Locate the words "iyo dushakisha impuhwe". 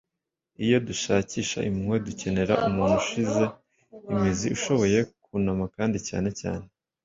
0.63-1.97